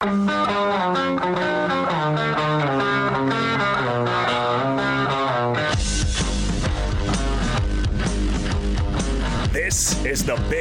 [0.00, 0.37] This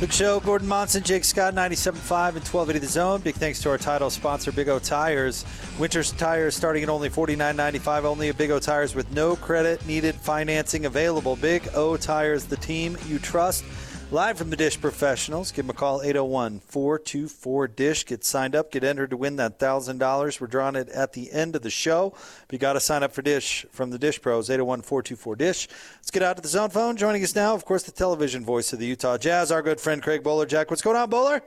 [0.00, 3.20] Big show, Gordon Monson, Jake Scott, 97.5 and 1280 The Zone.
[3.20, 5.44] Big thanks to our title sponsor, Big O Tires.
[5.76, 8.04] Winter's tires starting at only $49.95.
[8.04, 11.34] Only at Big O Tires with no credit needed financing available.
[11.34, 13.64] Big O Tires, the team you trust.
[14.10, 15.52] Live from the Dish Professionals.
[15.52, 18.06] Give them a call, 801 424 Dish.
[18.06, 20.40] Get signed up, get entered to win that $1,000.
[20.40, 22.14] We're drawing it at the end of the show.
[22.46, 25.68] But you got to sign up for Dish from the Dish Pros, 801 424 Dish.
[25.96, 26.96] Let's get out to the zone phone.
[26.96, 30.02] Joining us now, of course, the television voice of the Utah Jazz, our good friend
[30.02, 31.42] Craig Bolerjack, what's going on, Boler?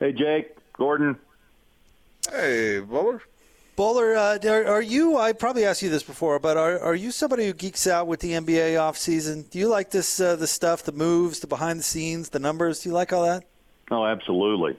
[0.00, 1.18] Hey, Jake, Gordon.
[2.30, 3.20] Hey, Boler.
[3.76, 5.18] Boler, uh, are, are, you?
[5.18, 8.20] I probably asked you this before, but are, are you somebody who geeks out with
[8.20, 9.50] the NBA offseason?
[9.50, 12.80] Do you like this uh, the stuff, the moves, the behind the scenes, the numbers?
[12.80, 13.44] Do you like all that?
[13.90, 14.78] Oh, absolutely.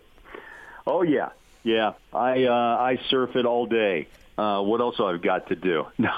[0.88, 1.30] Oh yeah,
[1.64, 1.94] yeah.
[2.12, 4.08] I uh, I surf it all day.
[4.36, 5.86] Uh, what else I've got to do?
[6.00, 6.14] No,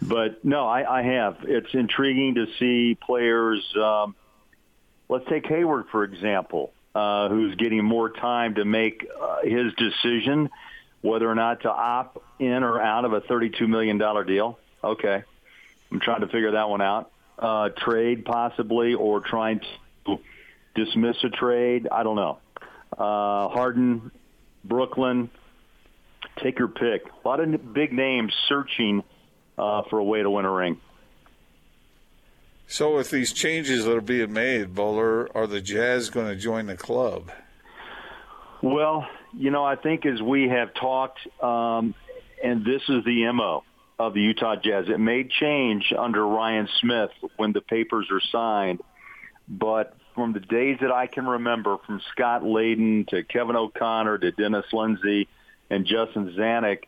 [0.00, 1.36] but no, I, I have.
[1.42, 3.62] It's intriguing to see players.
[3.76, 4.16] Um,
[5.10, 10.48] let's take Hayward for example, uh, who's getting more time to make uh, his decision
[11.02, 14.58] whether or not to opt in or out of a $32 million deal.
[14.82, 15.22] Okay.
[15.90, 17.10] I'm trying to figure that one out.
[17.38, 19.60] Uh, trade possibly or trying
[20.06, 20.18] to
[20.74, 21.88] dismiss a trade.
[21.90, 22.38] I don't know.
[22.92, 24.10] Uh, Harden,
[24.64, 25.28] Brooklyn,
[26.42, 27.02] take your pick.
[27.24, 29.02] A lot of big names searching
[29.58, 30.80] uh, for a way to win a ring.
[32.68, 36.66] So, with these changes that are being made, Boler, are the Jazz going to join
[36.66, 37.30] the club?
[38.62, 41.94] Well, you know, I think as we have talked, um,
[42.42, 43.64] and this is the MO
[43.98, 48.80] of the Utah Jazz, it may change under Ryan Smith when the papers are signed,
[49.48, 54.30] but from the days that I can remember, from Scott Layden to Kevin O'Connor to
[54.30, 55.28] Dennis Lindsey
[55.68, 56.84] and Justin Zanik,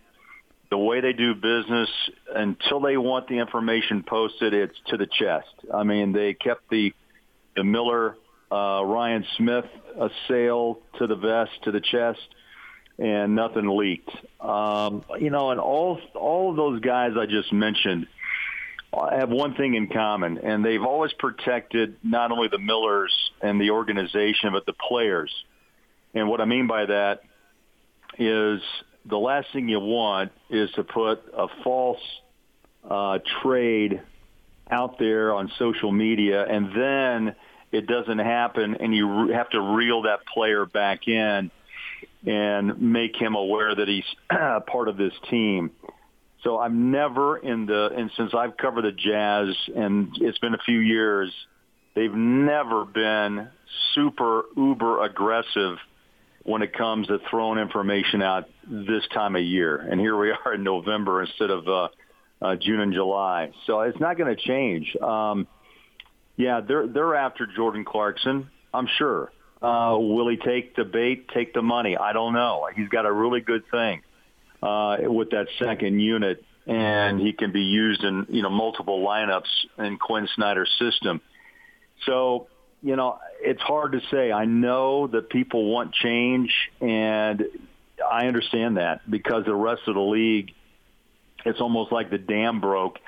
[0.71, 1.89] the way they do business
[2.33, 5.55] until they want the information posted, it's to the chest.
[5.73, 6.95] I mean, they kept the
[7.57, 8.17] the Miller
[8.55, 9.67] uh, Ryan Smith
[9.99, 12.21] a sale to the vest, to the chest,
[12.99, 14.11] and nothing leaked.
[14.41, 18.07] Um, you know, and all all of those guys I just mentioned
[18.93, 23.71] have one thing in common, and they've always protected not only the Millers and the
[23.71, 25.33] organization, but the players.
[26.15, 27.23] And what I mean by that
[28.19, 28.61] is
[29.05, 32.01] the last thing you want is to put a false
[32.89, 34.01] uh, trade
[34.71, 37.35] out there on social media, and then
[37.75, 41.51] it doesn't happen, and you have to reel that player back in
[42.25, 44.05] and make him aware that he's
[44.67, 45.73] part of this team.
[46.45, 50.63] So I'm never in the, and since I've covered the Jazz, and it's been a
[50.65, 51.33] few years,
[51.97, 53.49] they've never been
[53.95, 55.79] super uber aggressive
[56.45, 59.77] when it comes to throwing information out this time of year.
[59.77, 61.89] And here we are in November instead of uh,
[62.41, 63.51] uh, June and July.
[63.67, 64.95] So it's not going to change.
[65.03, 65.49] Um,
[66.37, 68.51] yeah, they're they're after Jordan Clarkson.
[68.73, 69.31] I'm sure.
[69.63, 71.97] Uh, will he take the bait, take the money?
[71.97, 72.69] I don't know.
[72.75, 74.03] He's got a really good thing
[74.63, 79.49] uh, with that second unit, and he can be used in you know multiple lineups
[79.79, 81.21] in Quin Snyder's system.
[82.05, 82.49] So
[82.83, 84.33] you know it's hard to say.
[84.33, 87.45] I know that people want change, and
[88.11, 90.53] I understand that because the rest of the league,
[91.45, 92.99] it's almost like the dam broke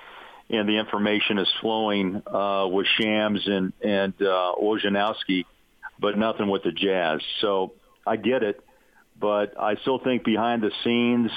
[0.49, 5.45] and the information is flowing uh, with Shams and and uh, Wojnarowski,
[5.99, 7.21] but nothing with the Jazz.
[7.41, 7.73] So
[8.07, 8.61] I get it,
[9.19, 11.31] but I still think behind the scenes,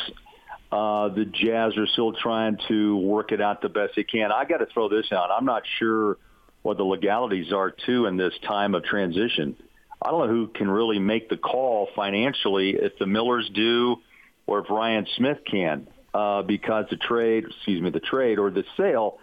[0.71, 4.31] uh, the Jazz are still trying to work it out the best they can.
[4.31, 5.29] I got to throw this out.
[5.31, 6.17] I'm not sure
[6.61, 9.55] what the legalities are too in this time of transition.
[10.01, 13.97] I don't know who can really make the call financially if the Millers do
[14.45, 18.63] or if Ryan Smith can uh, because the trade, excuse me, the trade or the
[18.77, 19.19] sale,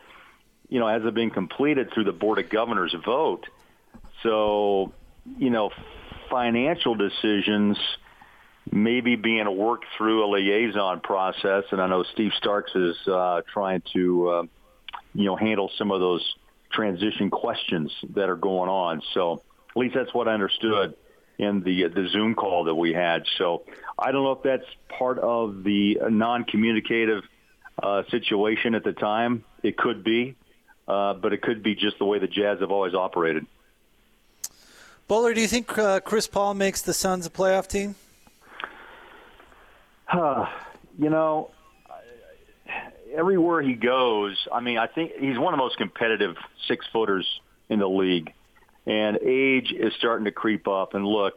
[0.69, 3.47] you know, hasn't been completed through the Board of Governors vote.
[4.23, 4.93] So,
[5.39, 5.71] you know,
[6.31, 7.79] financial decisions
[8.71, 13.83] maybe being worked through a liaison process, and I know Steve Starks is uh, trying
[13.93, 14.43] to, uh,
[15.15, 16.35] you know, handle some of those
[16.73, 19.03] transition questions that are going on.
[19.15, 20.97] So at least that's what I understood
[21.39, 23.25] in the the Zoom call that we had.
[23.39, 23.65] So
[23.99, 27.25] I don't know if that's part of the non-communicative
[27.83, 29.45] uh, situation at the time.
[29.63, 30.37] It could be,
[30.89, 33.47] uh, but it could be just the way the Jazz have always operated.
[35.09, 37.95] Boler, do you think uh, Chris Paul makes the Suns a playoff team?
[40.99, 41.51] you know,
[43.15, 46.37] everywhere he goes, I mean, I think he's one of the most competitive
[46.67, 47.27] six footers
[47.69, 48.33] in the league.
[48.87, 50.95] And age is starting to creep up.
[50.95, 51.35] And look,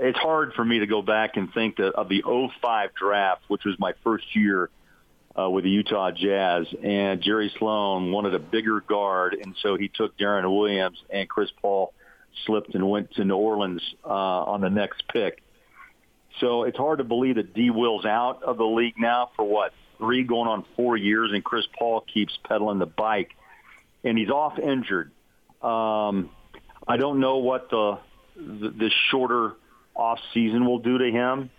[0.00, 3.64] it's hard for me to go back and think that of the 05 draft, which
[3.64, 4.70] was my first year
[5.38, 9.88] uh, with the Utah Jazz, and Jerry Sloan wanted a bigger guard, and so he
[9.88, 11.92] took Deron Williams, and Chris Paul
[12.46, 15.42] slipped and went to New Orleans uh, on the next pick.
[16.40, 17.70] So it's hard to believe that D.
[17.70, 21.66] Will's out of the league now for what three going on four years, and Chris
[21.78, 23.30] Paul keeps pedaling the bike,
[24.04, 25.12] and he's off injured.
[25.62, 26.30] Um,
[26.86, 27.98] I don't know what the
[28.36, 29.54] the, shorter
[29.94, 31.50] off season will do to him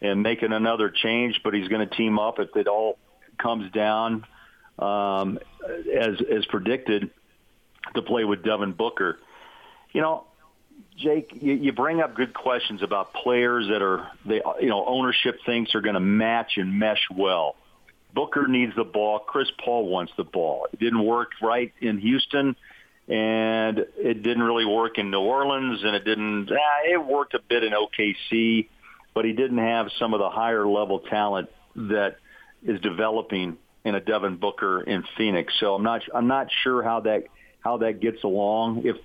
[0.00, 2.98] and making another change, but he's going to team up if it all
[3.38, 4.24] comes down
[4.78, 5.38] um,
[5.94, 7.10] as as predicted
[7.94, 9.18] to play with Devin Booker.
[9.92, 10.24] You know,
[10.96, 15.38] Jake, you, you bring up good questions about players that are they you know ownership
[15.46, 17.56] thinks are going to match and mesh well.
[18.14, 19.20] Booker needs the ball.
[19.20, 20.66] Chris Paul wants the ball.
[20.72, 22.56] It didn't work right in Houston,
[23.12, 26.50] and it didn't really work in New Orleans, and it didn't.
[26.50, 28.68] Eh, it worked a bit in OKC,
[29.12, 32.16] but he didn't have some of the higher level talent that
[32.62, 35.52] is developing in a Devin Booker in Phoenix.
[35.60, 36.00] So I'm not.
[36.14, 37.24] I'm not sure how that
[37.60, 38.86] how that gets along.
[38.86, 38.96] If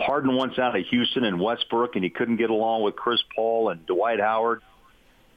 [0.00, 3.68] Harden wants out of Houston and Westbrook, and he couldn't get along with Chris Paul
[3.68, 4.62] and Dwight Howard.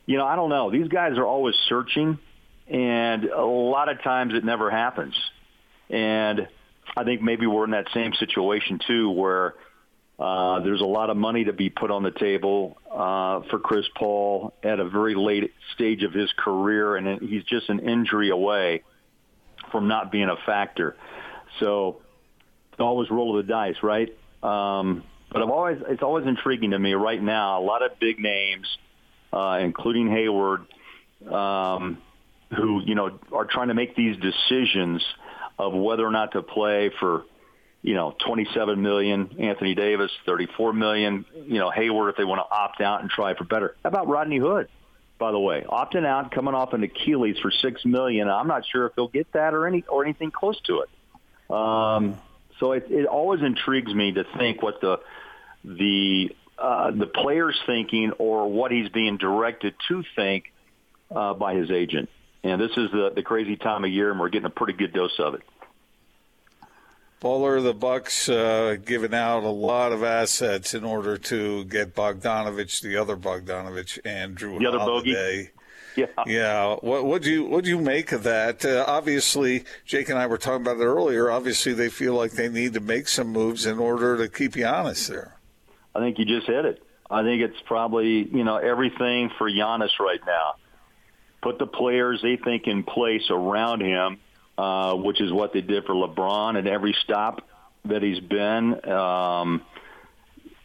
[0.06, 0.72] You know, I don't know.
[0.72, 2.18] These guys are always searching,
[2.70, 5.16] and a lot of times it never happens.
[5.90, 6.48] And
[6.96, 9.56] I think maybe we're in that same situation too, where
[10.18, 13.86] uh, there's a lot of money to be put on the table uh, for Chris
[13.96, 18.84] Paul at a very late stage of his career, and he's just an injury away
[19.72, 20.96] from not being a factor.
[21.60, 22.02] So
[22.80, 24.10] always roll of the dice, right?
[24.44, 27.60] Um, but I've always it's always intriguing to me right now.
[27.60, 28.68] A lot of big names,
[29.34, 30.66] uh, including Hayward,
[31.30, 31.98] um,
[32.56, 35.04] who you know are trying to make these decisions
[35.58, 37.24] of whether or not to play for
[37.82, 39.36] you know 27 million.
[39.40, 41.26] Anthony Davis 34 million.
[41.36, 43.76] You know Hayward if they want to opt out and try for better.
[43.84, 44.68] How about Rodney Hood?
[45.18, 48.30] By the way, opting out, coming off an Achilles for six million.
[48.30, 50.90] I'm not sure if he'll get that or any or anything close to it.
[51.50, 52.18] Um,
[52.60, 55.00] so it, it always intrigues me to think what the
[55.64, 60.52] the uh, the player's thinking or what he's being directed to think
[61.14, 62.10] uh, by his agent.
[62.46, 64.94] And this is the, the crazy time of year, and we're getting a pretty good
[64.94, 65.42] dose of it.
[67.20, 72.82] Boler, the Bucks uh, giving out a lot of assets in order to get Bogdanovic,
[72.82, 75.12] the other Bogdanovic, and Jrue the other Holiday.
[75.14, 75.50] Bogey.
[75.96, 76.06] Yeah.
[76.28, 76.76] Yeah.
[76.82, 78.64] What would you what do you make of that?
[78.64, 81.32] Uh, obviously, Jake and I were talking about it earlier.
[81.32, 85.08] Obviously, they feel like they need to make some moves in order to keep Giannis
[85.08, 85.36] there.
[85.96, 86.84] I think you just hit it.
[87.10, 90.56] I think it's probably you know everything for Giannis right now.
[91.46, 94.18] Put the players they think in place around him,
[94.58, 97.48] uh, which is what they did for LeBron at every stop
[97.86, 98.84] that he's been.
[98.90, 99.62] Um,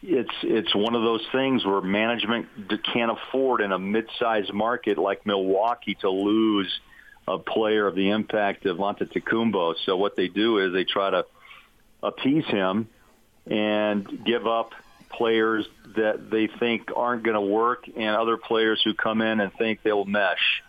[0.01, 2.47] it's it's one of those things where management
[2.91, 6.79] can't afford in a mid-sized market like Milwaukee to lose
[7.27, 9.75] a player of the impact of Antetokounmpo.
[9.85, 11.25] So what they do is they try to
[12.01, 12.89] appease him
[13.45, 14.71] and give up
[15.11, 19.53] players that they think aren't going to work and other players who come in and
[19.53, 20.63] think they'll mesh.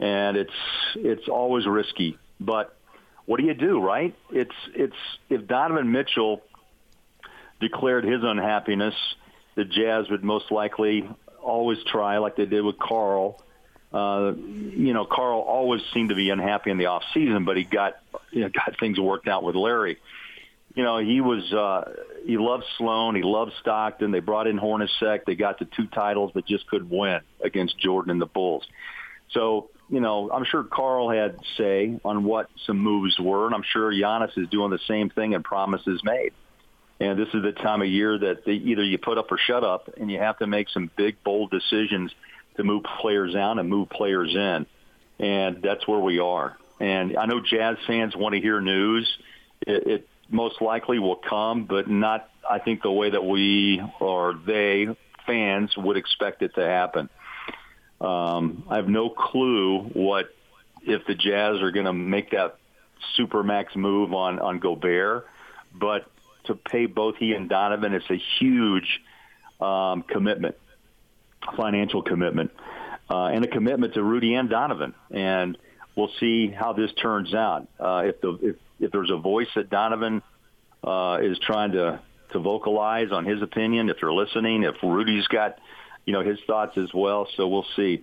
[0.00, 0.52] And it's
[0.96, 2.74] it's always risky, but
[3.26, 4.14] what do you do, right?
[4.32, 4.96] It's it's
[5.28, 6.42] if Donovan Mitchell
[7.60, 8.94] declared his unhappiness,
[9.54, 11.08] the Jazz would most likely
[11.42, 13.40] always try, like they did with Karl.
[13.92, 17.64] Uh, you know, Karl always seemed to be unhappy in the off season, but he
[17.64, 17.96] got
[18.30, 19.98] you know, got things worked out with Larry.
[20.74, 21.92] You know, he was uh,
[22.24, 24.12] he loved Sloan, he loved Stockton.
[24.12, 25.24] They brought in Hornacek.
[25.26, 28.64] They got the two titles, but just couldn't win against Jordan and the Bulls.
[29.30, 33.64] So you know, I'm sure Karl had say on what some moves were, and I'm
[33.64, 36.32] sure Giannis is doing the same thing and promises made.
[37.00, 39.64] And this is the time of year that they, either you put up or shut
[39.64, 42.12] up, and you have to make some big, bold decisions
[42.56, 44.66] to move players out and move players in.
[45.18, 46.56] And that's where we are.
[46.78, 49.10] And I know Jazz fans want to hear news.
[49.66, 54.34] It, it most likely will come, but not, I think, the way that we or
[54.46, 54.88] they,
[55.26, 57.08] fans, would expect it to happen.
[58.00, 60.30] Um, I have no clue what
[60.82, 62.56] if the Jazz are going to make that
[63.16, 65.26] super max move on on Gobert,
[65.74, 66.10] but
[66.44, 67.92] to pay both he and Donovan.
[67.92, 69.00] It's a huge
[69.60, 70.56] um, commitment,
[71.56, 72.50] financial commitment,
[73.10, 74.94] uh, and a commitment to Rudy and Donovan.
[75.10, 75.58] And
[75.96, 77.68] we'll see how this turns out.
[77.78, 80.22] Uh, if the if if there's a voice that Donovan
[80.82, 82.00] uh, is trying to
[82.32, 85.58] to vocalize on his opinion, if they're listening, if Rudy's got
[86.04, 87.28] you know his thoughts as well.
[87.36, 88.02] So we'll see.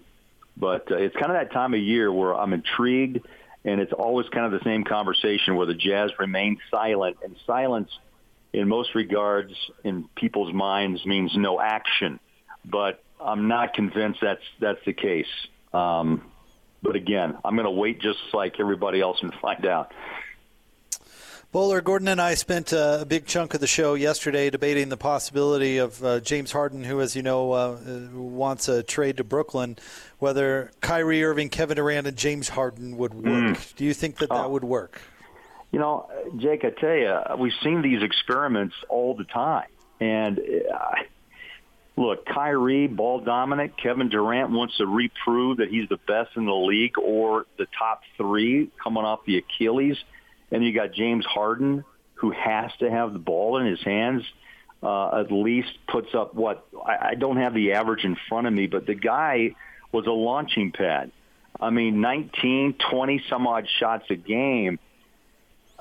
[0.55, 3.25] But uh, it's kind of that time of year where I'm intrigued,
[3.63, 7.91] and it's always kind of the same conversation where the Jazz remain silent, and silence
[8.53, 12.19] in most regards in people's minds means no action.
[12.65, 15.27] But I'm not convinced that's that's the case.
[15.73, 16.23] Um,
[16.81, 19.91] but again, I'm going to wait just like everybody else and find out.
[21.53, 24.97] Boler, Gordon and I spent uh, a big chunk of the show yesterday debating the
[24.97, 27.77] possibility of uh, James Harden, who, as you know, uh,
[28.13, 29.77] wants a trade to Brooklyn,
[30.19, 33.57] whether Kyrie Irving, Kevin Durant, and James Harden would work.
[33.57, 33.75] Mm.
[33.77, 34.49] Do you think that that oh.
[34.49, 35.01] would work?
[35.71, 39.67] You know, Jake, I tell you, we've seen these experiments all the time.
[40.01, 40.95] And uh,
[41.95, 43.77] look, Kyrie, ball dominant.
[43.81, 48.01] Kevin Durant wants to reprove that he's the best in the league or the top
[48.17, 49.97] three coming off the Achilles.
[50.51, 51.83] And you got James Harden,
[52.15, 54.23] who has to have the ball in his hands.
[54.81, 58.53] Uh, at least puts up what I, I don't have the average in front of
[58.53, 59.55] me, but the guy
[59.91, 61.11] was a launching pad.
[61.59, 64.79] I mean, 19, 20 some odd shots a game.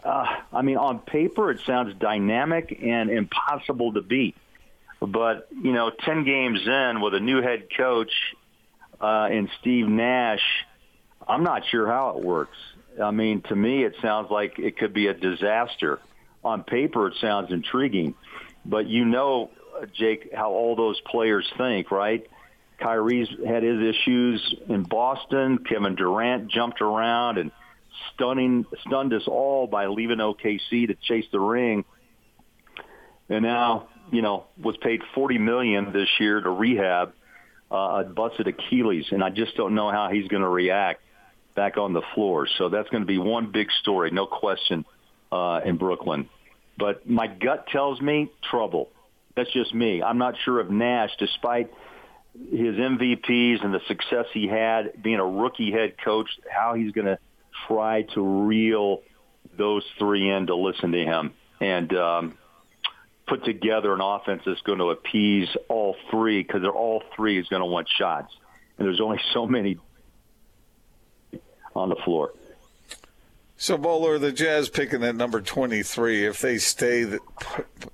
[0.03, 4.37] Uh, I mean, on paper, it sounds dynamic and impossible to beat.
[5.01, 8.13] But, you know, 10 games in with a new head coach
[9.01, 10.43] uh, and Steve Nash,
[11.29, 12.57] I'm not sure how it works.
[13.03, 16.01] I mean, to me, it sounds like it could be a disaster.
[16.45, 18.15] On paper, it sounds intriguing,
[18.65, 19.51] but you know,
[19.95, 22.27] Jake, how all those players think, right?
[22.79, 25.59] Kyrie's had his issues in Boston.
[25.59, 27.51] Kevin Durant jumped around and
[28.15, 31.85] stunning stunned us all by leaving OKC to chase the ring.
[33.29, 37.13] And now, you know, was paid 40 million this year to rehab
[37.71, 41.03] uh, a busted Achilles, and I just don't know how he's going to react
[41.57, 42.47] back on the floor.
[42.59, 44.85] So that's going to be one big story, no question,
[45.33, 46.29] uh, in Brooklyn.
[46.79, 48.91] But my gut tells me trouble.
[49.35, 50.03] That's just me.
[50.03, 51.73] I'm not sure if Nash, despite
[52.35, 57.07] his MVPs and the success he had being a rookie head coach, how he's going
[57.07, 57.19] to
[57.67, 59.01] try to reel
[59.57, 62.39] those three in to listen to him and um,
[63.27, 67.49] put together an offense that's going to appease all three because they're all three is
[67.49, 68.33] going to want shots.
[68.79, 69.79] And there's only so many
[71.77, 72.33] on the floor.
[73.59, 77.21] So Boler, the Jazz picking at number 23, if they stay, you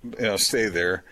[0.03, 1.05] know, stay there,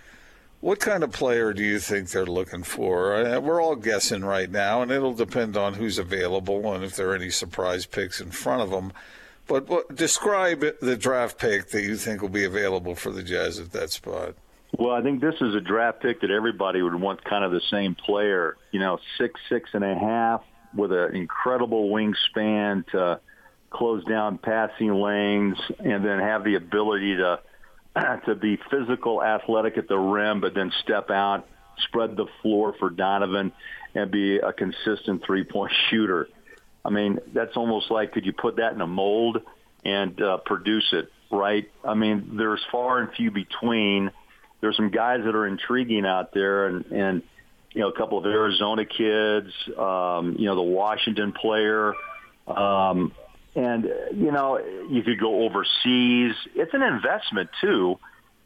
[0.61, 3.15] what kind of player do you think they're looking for?
[3.15, 7.11] Uh, we're all guessing right now, and it'll depend on who's available and if there
[7.11, 8.93] are any surprise picks in front of them.
[9.47, 13.59] But what, describe the draft pick that you think will be available for the Jazz
[13.59, 14.35] at that spot.
[14.79, 17.63] Well, I think this is a draft pick that everybody would want kind of the
[17.71, 18.57] same player.
[18.71, 23.21] You know, six, six and a half, with an incredible wingspan to
[23.71, 27.41] close down passing lanes and then have the ability to
[28.27, 31.47] to be physical, athletic at the rim, but then step out,
[31.79, 33.53] spread the floor for Donovan,
[33.95, 36.29] and be a consistent three-point shooter.
[36.85, 39.43] I mean, that's almost like could you put that in a mold
[39.85, 41.71] and uh, produce it, right?
[41.85, 44.11] I mean, there's far and few between.
[44.61, 47.23] There's some guys that are intriguing out there, and and
[47.73, 51.95] you know, a couple of Arizona kids, um, you know, the Washington player.
[52.47, 53.13] Um,
[53.55, 53.85] and,
[54.15, 54.59] you know,
[54.89, 56.35] you could go overseas.
[56.55, 57.99] It's an investment, too.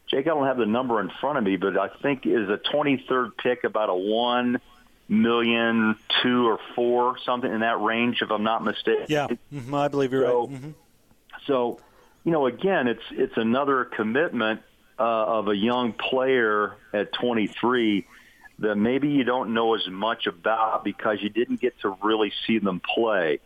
[0.08, 2.58] Jake, I don't have the number in front of me, but I think is a
[2.58, 4.60] 23rd pick about a one
[5.08, 9.06] million, two or four, something in that range, if I'm not mistaken.
[9.08, 10.50] Yeah, mm-hmm, I believe you're so, right.
[10.50, 10.70] Mm-hmm.
[11.46, 11.80] So,
[12.24, 14.60] you know, again, it's it's another commitment
[14.98, 18.06] uh, of a young player at 23
[18.64, 22.58] that maybe you don't know as much about because you didn't get to really see
[22.58, 23.40] them play.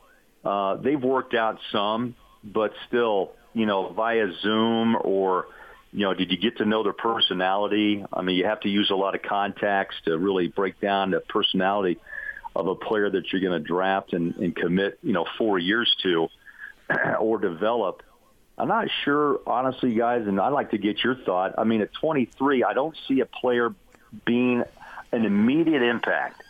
[0.44, 5.46] Uh, they've worked out some, but still, you know, via Zoom or,
[5.92, 8.04] you know, did you get to know their personality?
[8.12, 11.20] I mean, you have to use a lot of context to really break down the
[11.20, 11.98] personality
[12.54, 15.94] of a player that you're going to draft and, and commit, you know, four years
[16.02, 16.28] to
[17.20, 18.02] or develop.
[18.56, 21.54] I'm not sure, honestly, guys, and I'd like to get your thought.
[21.58, 23.72] I mean, at 23, I don't see a player
[24.24, 24.64] being
[25.12, 26.42] an immediate impact.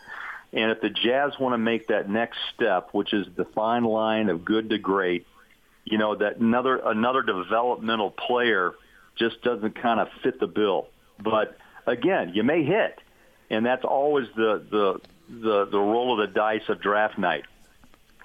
[0.51, 4.29] And if the Jazz want to make that next step, which is the fine line
[4.29, 5.27] of good to great,
[5.85, 8.73] you know, that another another developmental player
[9.15, 10.87] just doesn't kind of fit the bill.
[11.19, 12.99] But again, you may hit,
[13.49, 17.45] and that's always the the the, the roll of the dice of draft night.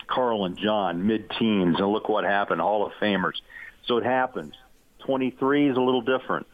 [0.06, 3.40] Karl and John, mid-teens, and look what happened, Hall of Famers.
[3.86, 4.54] So it happens.
[5.00, 6.46] 23 is a little different.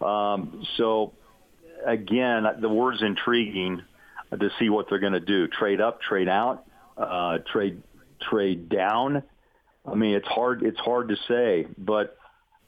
[0.00, 1.12] Um, so
[1.84, 3.82] again, the word's intriguing
[4.30, 5.48] to see what they're going to do.
[5.48, 6.64] Trade up, trade out,
[6.96, 7.82] uh, trade
[8.20, 9.22] trade down.
[9.86, 10.62] I mean, it's hard.
[10.62, 12.16] It's hard to say, but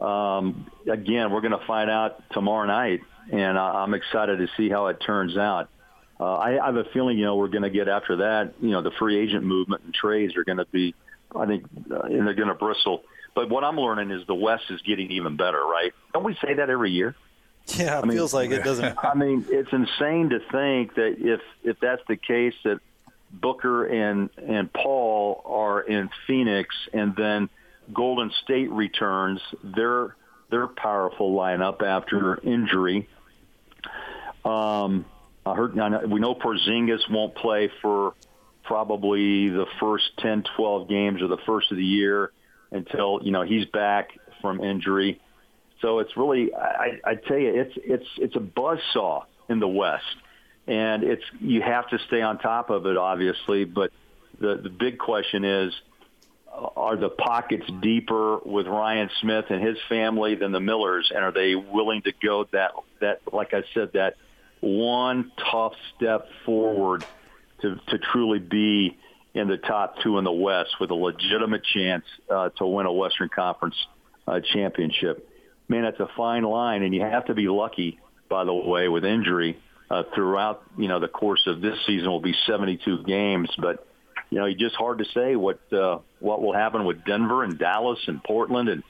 [0.00, 3.00] um, again, we're going to find out tomorrow night,
[3.30, 5.68] and I'm excited to see how it turns out.
[6.18, 8.54] Uh, I, I have a feeling, you know, we're going to get after that.
[8.60, 10.94] You know, the free agent movement and trades are going to be,
[11.34, 13.02] I think, uh, and they're going to bristle.
[13.34, 15.92] But what I'm learning is the West is getting even better, right?
[16.12, 17.14] Don't we say that every year?
[17.78, 18.96] Yeah, it I mean, feels like it doesn't.
[19.02, 22.80] I mean, it's insane to think that if if that's the case, that
[23.32, 27.48] Booker and and Paul are in Phoenix, and then
[27.92, 30.16] Golden State returns their
[30.50, 33.08] their powerful lineup after injury.
[34.44, 35.04] Um,
[35.46, 35.74] I heard
[36.08, 38.14] we know Porzingis won't play for
[38.64, 42.30] probably the first 10, 12 games or the first of the year
[42.70, 44.10] until you know he's back
[44.40, 45.20] from injury.
[45.80, 49.68] So it's really, I, I tell you, it's it's it's a buzz saw in the
[49.68, 50.04] West,
[50.66, 53.64] and it's you have to stay on top of it, obviously.
[53.64, 53.90] But
[54.38, 55.72] the the big question is,
[56.52, 61.32] are the pockets deeper with Ryan Smith and his family than the Millers, and are
[61.32, 64.16] they willing to go that that like I said that
[64.60, 67.04] one tough step forward
[67.62, 68.98] to, to truly be
[69.34, 72.92] in the top two in the West with a legitimate chance uh, to win a
[72.92, 73.76] Western Conference
[74.26, 75.29] uh, championship.
[75.70, 79.04] Man, that's a fine line, and you have to be lucky, by the way, with
[79.04, 79.56] injury
[79.88, 80.64] uh, throughout.
[80.76, 83.86] You know, the course of this season will be 72 games, but
[84.30, 87.56] you know, it's just hard to say what uh, what will happen with Denver and
[87.56, 88.82] Dallas and Portland, and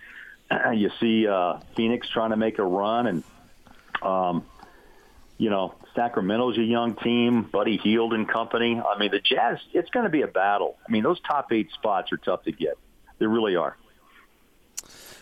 [0.50, 3.24] uh, you see uh, Phoenix trying to make a run, and
[4.00, 4.46] um,
[5.36, 8.80] you know, Sacramento's a young team, Buddy Hield and company.
[8.80, 10.78] I mean, the Jazz, it's going to be a battle.
[10.88, 12.78] I mean, those top eight spots are tough to get.
[13.18, 13.76] They really are.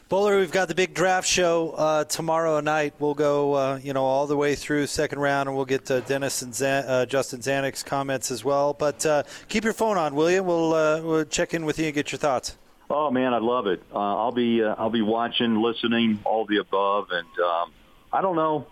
[0.09, 2.95] Boler, we've got the big draft show uh, tomorrow night.
[2.99, 6.01] We'll go, uh, you know, all the way through second round, and we'll get to
[6.01, 8.73] Dennis and Zan- uh, Justin Zanik's comments as well.
[8.73, 10.43] But uh, keep your phone on, will you?
[10.43, 12.57] We'll, uh, we'll check in with you and get your thoughts.
[12.89, 13.83] Oh man, I love it.
[13.93, 17.73] Uh, I'll be I'll be watching, listening, all the above, and um,
[18.11, 18.67] I don't know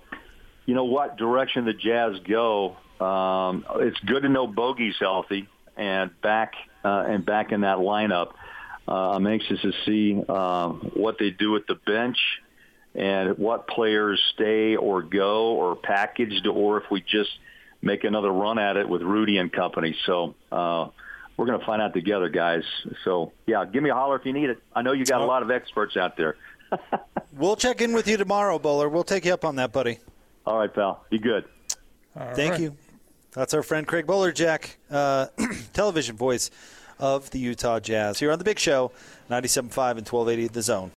[0.66, 2.76] you know what direction the Jazz go.
[3.00, 8.32] Um, it's good to know Bogey's healthy and back uh, and back in that lineup.
[8.88, 12.18] Uh, I'm anxious to see uh, what they do at the bench
[12.94, 17.30] and what players stay or go or packaged, or if we just
[17.82, 19.96] make another run at it with Rudy and company.
[20.06, 20.88] So uh,
[21.36, 22.62] we're going to find out together, guys.
[23.04, 24.62] So yeah, give me a holler if you need it.
[24.74, 26.36] I know you got a lot of experts out there.
[27.32, 28.90] we'll check in with you tomorrow, Boler.
[28.90, 29.98] We'll take you up on that, buddy.
[30.46, 31.04] All right, pal.
[31.10, 31.44] Be good.
[32.18, 32.60] All Thank right.
[32.60, 32.76] you.
[33.32, 35.26] That's our friend Craig Bolerjack, uh,
[35.74, 36.50] television voice
[36.98, 38.92] of the Utah Jazz here on the Big Show,
[39.30, 39.58] 97.5
[39.98, 40.92] and 1280 The Zone.